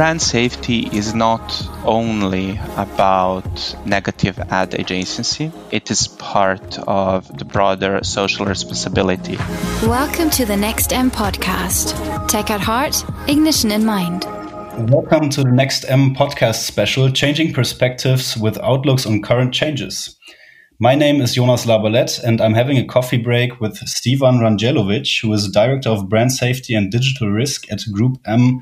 [0.00, 8.00] brand safety is not only about negative ad adjacency, it is part of the broader
[8.02, 9.36] social responsibility.
[9.86, 11.84] Welcome to the NextM podcast.
[12.28, 14.24] Tech at heart, ignition in mind.
[14.90, 20.16] Welcome to the NextM podcast special, Changing Perspectives with Outlooks on Current Changes.
[20.78, 25.30] My name is Jonas Labalette, and I'm having a coffee break with Stevan Randjelovic, who
[25.34, 28.60] is Director of Brand Safety and Digital Risk at GroupM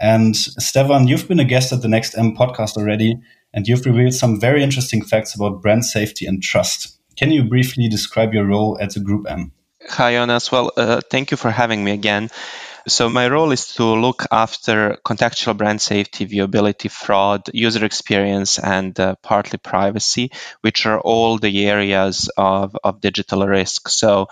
[0.00, 3.18] and Stevan, you've been a guest at the NextM podcast already,
[3.52, 6.98] and you've revealed some very interesting facts about brand safety and trust.
[7.16, 9.50] Can you briefly describe your role at the GroupM?
[9.88, 10.50] Hi, Jonas.
[10.50, 12.30] Well, uh, thank you for having me again.
[12.86, 18.98] So my role is to look after contextual brand safety, viewability, fraud, user experience, and
[18.98, 20.30] uh, partly privacy,
[20.62, 23.88] which are all the areas of, of digital risk.
[23.88, 24.28] So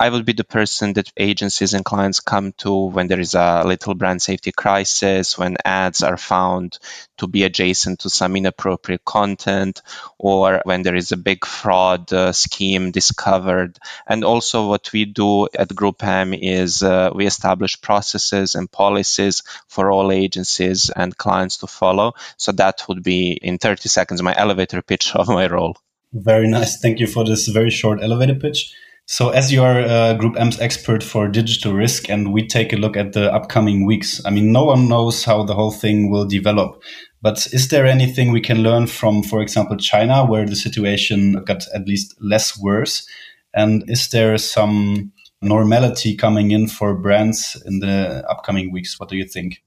[0.00, 3.64] I would be the person that agencies and clients come to when there is a
[3.66, 6.78] little brand safety crisis, when ads are found
[7.16, 9.82] to be adjacent to some inappropriate content,
[10.16, 13.76] or when there is a big fraud uh, scheme discovered.
[14.06, 19.90] And also, what we do at GroupM is uh, we establish processes and policies for
[19.90, 22.12] all agencies and clients to follow.
[22.36, 25.74] So that would be in 30 seconds my elevator pitch of my role.
[26.12, 26.78] Very nice.
[26.80, 28.74] Thank you for this very short elevator pitch.
[29.10, 29.80] So, as you are
[30.20, 34.30] GroupM's expert for digital risk, and we take a look at the upcoming weeks, I
[34.30, 36.82] mean, no one knows how the whole thing will develop.
[37.22, 41.64] But is there anything we can learn from, for example, China, where the situation got
[41.74, 43.08] at least less worse?
[43.54, 48.98] And is there some normality coming in for brands in the upcoming weeks?
[48.98, 49.62] What do you think?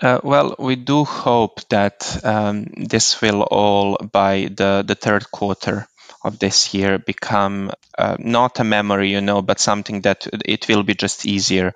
[0.00, 5.86] Uh, well, we do hope that um, this will all, by the, the third quarter,
[6.24, 10.82] of this year become uh, not a memory, you know, but something that it will
[10.82, 11.72] be just easier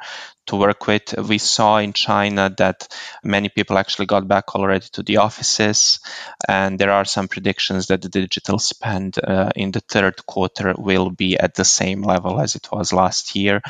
[0.46, 1.14] to work with.
[1.18, 2.88] We saw in China that
[3.24, 6.00] many people actually got back already to the offices,
[6.48, 11.10] and there are some predictions that the digital spend uh, in the third quarter will
[11.10, 13.60] be at the same level as it was last year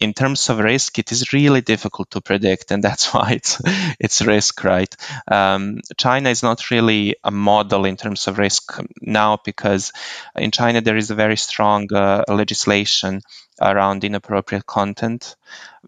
[0.00, 3.60] in terms of risk, it is really difficult to predict, and that's why it's
[3.98, 4.94] it's risk, right?
[5.30, 9.92] Um, China is not really a model in terms of risk now because
[10.36, 13.22] in China there is a very strong uh, legislation
[13.60, 15.36] around inappropriate content,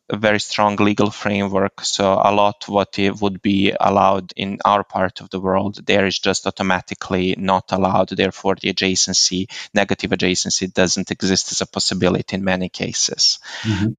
[0.09, 1.85] a very strong legal framework.
[1.85, 6.19] So a lot what would be allowed in our part of the world there is
[6.19, 8.09] just automatically not allowed.
[8.09, 13.39] Therefore, the adjacency, negative adjacency, doesn't exist as a possibility in many cases.
[13.63, 13.93] Mm-hmm.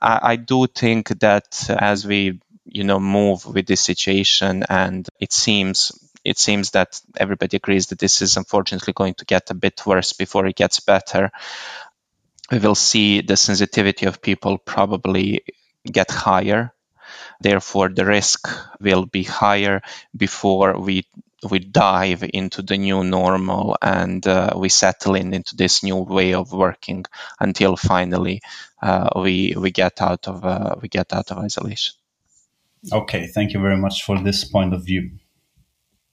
[0.00, 5.32] I, I do think that as we you know move with this situation and it
[5.32, 5.92] seems
[6.24, 10.12] it seems that everybody agrees that this is unfortunately going to get a bit worse
[10.12, 11.30] before it gets better
[12.50, 15.44] we will see the sensitivity of people probably
[15.90, 16.72] get higher.
[17.40, 18.48] Therefore the risk
[18.80, 19.82] will be higher
[20.16, 21.06] before we
[21.48, 26.34] we dive into the new normal and uh, we settle in into this new way
[26.34, 27.04] of working
[27.38, 28.40] until finally
[28.82, 31.94] uh, we we get out of uh, we get out of isolation.
[32.92, 35.10] Okay, thank you very much for this point of view.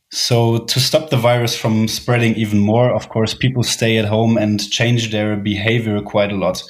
[0.09, 4.37] So to stop the virus from spreading even more, of course, people stay at home
[4.37, 6.63] and change their behavior quite a lot.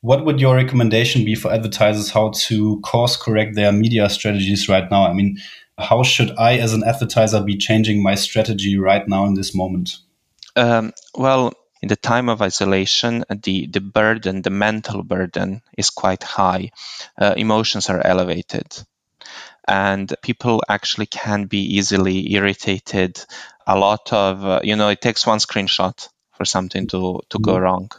[0.00, 4.88] What would your recommendation be for advertisers how to course correct their media strategies right
[4.90, 5.06] now?
[5.06, 5.38] I mean,
[5.78, 9.98] how should I, as an advertiser, be changing my strategy right now in this moment?
[10.56, 11.52] Um, well,
[11.82, 16.70] in the time of isolation, the, the burden, the mental burden is quite high.
[17.20, 18.66] Uh, emotions are elevated.
[19.66, 23.24] And people actually can be easily irritated.
[23.66, 26.08] A lot of, uh, you know, it takes one screenshot
[26.44, 27.62] for something to, to go mm-hmm.
[27.62, 27.90] wrong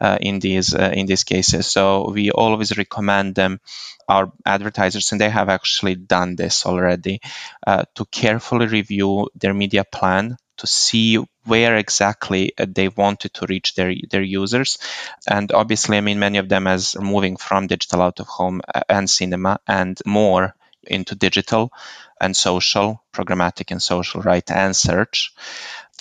[0.00, 1.66] uh, in these uh, in these cases.
[1.66, 3.60] So we always recommend them,
[4.08, 7.20] our advertisers, and they have actually done this already,
[7.66, 13.46] uh, to carefully review their media plan to see where exactly uh, they wanted to
[13.48, 14.78] reach their their users
[15.28, 18.82] and obviously i mean many of them as moving from digital out of home uh,
[18.88, 21.70] and cinema and more into digital
[22.20, 25.32] and social programmatic and social right and search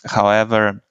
[0.06, 0.82] however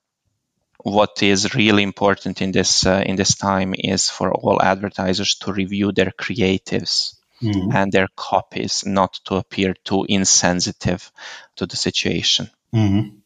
[0.86, 5.52] what is really important in this uh, in this time is for all advertisers to
[5.52, 7.72] review their creatives mm-hmm.
[7.72, 11.10] and their copies, not to appear too insensitive
[11.56, 12.48] to the situation.
[12.72, 13.16] Mm-hmm.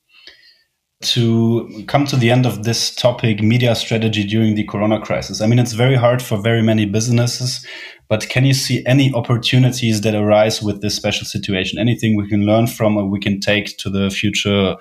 [1.03, 5.43] To come to the end of this topic, media strategy during the corona crisis.
[5.43, 7.67] I mean, it's very hard for very many businesses,
[8.09, 11.79] but can you see any opportunities that arise with this special situation?
[11.79, 14.77] Anything we can learn from or we can take to the future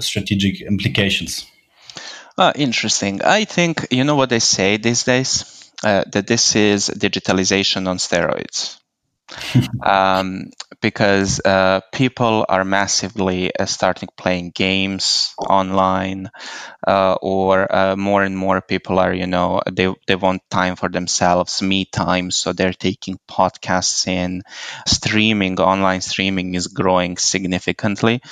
[0.00, 1.46] strategic implications?
[2.36, 3.22] Uh, interesting.
[3.22, 7.98] I think you know what they say these days uh, that this is digitalization on
[7.98, 8.78] steroids.
[9.86, 10.50] um,
[10.80, 16.30] because uh, people are massively uh, starting playing games online,
[16.86, 20.88] uh, or uh, more and more people are, you know, they they want time for
[20.88, 24.42] themselves, me time, so they're taking podcasts in.
[24.86, 28.22] Streaming, online streaming is growing significantly.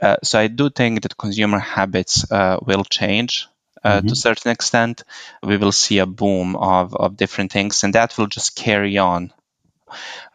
[0.00, 3.48] Uh, so I do think that consumer habits uh, will change.
[3.82, 4.08] Uh, mm-hmm.
[4.08, 5.04] to a certain extent,
[5.42, 9.32] we will see a boom of, of different things, and that will just carry on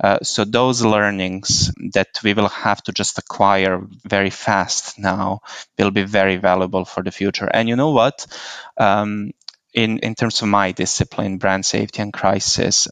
[0.03, 5.41] uh, so those learnings that we will have to just acquire very fast now
[5.77, 7.49] will be very valuable for the future.
[7.51, 8.27] And you know what?
[8.77, 9.31] Um,
[9.73, 12.87] in, in terms of my discipline, brand safety and crisis,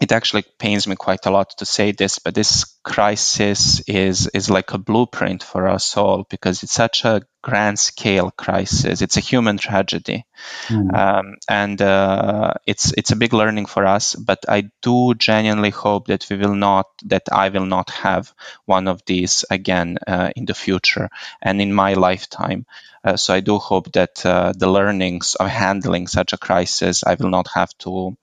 [0.00, 4.48] it actually pains me quite a lot to say this, but this crisis is is
[4.48, 9.02] like a blueprint for us all because it's such a grand scale crisis.
[9.02, 10.24] It's a human tragedy,
[10.68, 10.94] mm.
[10.94, 14.14] um, and uh, it's it's a big learning for us.
[14.14, 18.32] But I do genuinely hope that we will not that I will not have
[18.64, 21.10] one of these again uh, in the future
[21.42, 22.64] and in my lifetime.
[23.04, 27.14] Uh, so I do hope that uh, the learnings of handling such a crisis I
[27.14, 28.16] will not have to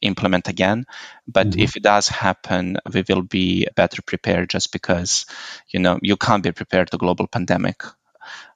[0.00, 0.86] implement again.
[1.26, 1.60] But mm-hmm.
[1.60, 5.26] if it does happen, we will be better prepared just because,
[5.68, 7.82] you know, you can't be prepared to global pandemic.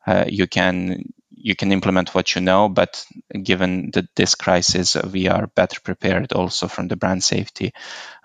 [0.07, 1.13] Uh, you can
[1.43, 3.05] you can implement what you know, but
[3.43, 7.73] given the, this crisis, we are better prepared also from the brand safety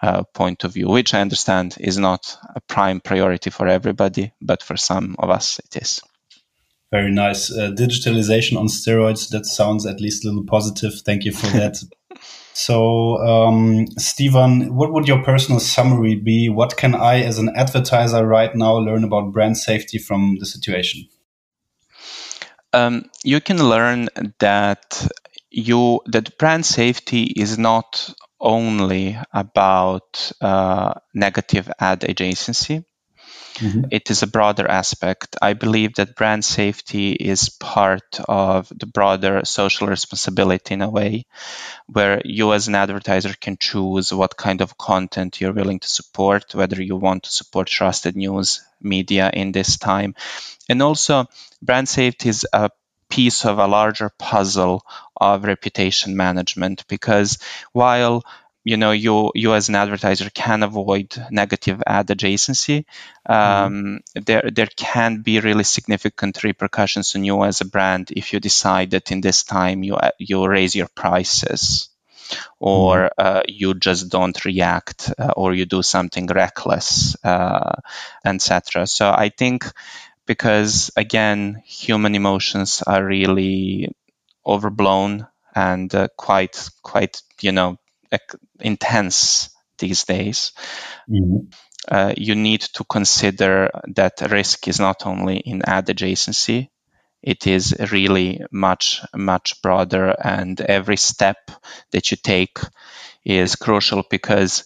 [0.04, 4.62] uh, point of view, which I understand is not a prime priority for everybody, but
[4.62, 6.02] for some of us it is.
[6.92, 7.52] Very nice.
[7.52, 9.30] Uh, digitalization on steroids.
[9.30, 10.94] That sounds at least a little positive.
[11.02, 11.84] Thank you for that.
[12.58, 13.86] So, um,
[14.76, 16.50] what would your personal summary be?
[16.50, 21.08] What can I, as an advertiser right now, learn about brand safety from the situation?
[22.74, 24.10] Um, you can learn
[24.40, 25.08] that
[25.52, 32.84] you that brand safety is not only about uh, negative ad adjacency.
[33.58, 33.86] Mm-hmm.
[33.92, 35.36] It is a broader aspect.
[35.42, 41.26] I believe that brand safety is part of the broader social responsibility in a way
[41.88, 46.54] where you as an advertiser can choose what kind of content you're willing to support,
[46.54, 50.14] whether you want to support trusted news media in this time.
[50.70, 51.26] And also,
[51.62, 52.70] brand safety is a
[53.10, 57.38] piece of a larger puzzle of reputation management because
[57.72, 58.24] while
[58.68, 62.86] you know you you as an advertiser can avoid negative ad adjacency
[63.26, 64.24] um, mm-hmm.
[64.26, 68.92] there there can be really significant repercussions on you as a brand if you decide
[68.92, 71.90] that in this time you you raise your prices
[72.60, 73.38] or mm-hmm.
[73.38, 77.76] uh, you just don't react uh, or you do something reckless uh,
[78.26, 79.66] etc so i think
[80.26, 83.96] because again human emotions are really
[84.46, 85.26] overblown
[85.56, 87.78] and uh, quite quite you know
[88.60, 90.52] intense these days.
[91.10, 91.48] Mm-hmm.
[91.90, 96.70] Uh, you need to consider that risk is not only in ad adjacency,
[97.22, 100.10] it is really much, much broader.
[100.10, 101.38] And every step
[101.92, 102.60] that you take
[103.24, 104.66] is crucial because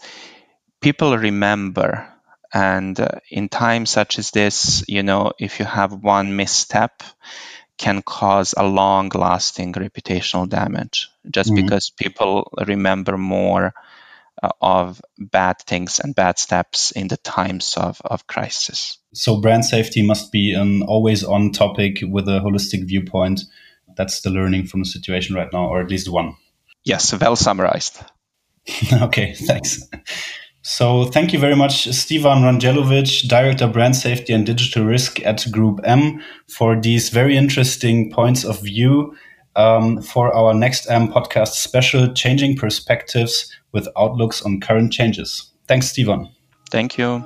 [0.82, 2.08] people remember.
[2.54, 7.04] And uh, in times such as this, you know, if you have one misstep,
[7.78, 11.64] can cause a long lasting reputational damage just mm-hmm.
[11.64, 13.74] because people remember more
[14.42, 18.98] uh, of bad things and bad steps in the times of, of crisis.
[19.14, 23.42] So, brand safety must be an always on topic with a holistic viewpoint.
[23.96, 26.38] That's the learning from the situation right now, or at least one.
[26.84, 28.02] Yes, well summarized.
[28.94, 29.88] okay, thanks.
[30.64, 36.22] So thank you very much, Stefan Randjelovic, Director Brand Safety and Digital Risk at GroupM,
[36.48, 39.16] for these very interesting points of view
[39.56, 45.52] um, for our NextM podcast special, Changing Perspectives with Outlooks on Current Changes.
[45.68, 46.30] Thanks, Stefan.
[46.70, 47.24] Thank you.